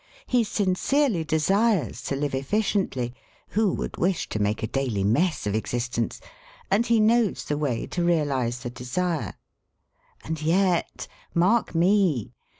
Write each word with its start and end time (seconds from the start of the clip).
He 0.25 0.43
sincerely 0.43 1.23
desires 1.23 2.01
to 2.05 2.15
live 2.15 2.33
efficiently 2.33 3.13
who 3.49 3.71
would 3.73 3.97
wish 3.97 4.27
to 4.29 4.39
make 4.41 4.63
a 4.63 4.67
daily 4.67 5.03
mess 5.03 5.45
of 5.45 5.53
existence? 5.53 6.19
and 6.71 6.87
he 6.87 6.99
knows 6.99 7.45
the 7.45 7.55
way 7.55 7.85
to 7.85 8.03
realise 8.03 8.61
the 8.61 8.71
desire. 8.71 9.35
And 10.23 10.41
yet, 10.41 11.07
mark 11.35 11.75
me! 11.75 12.33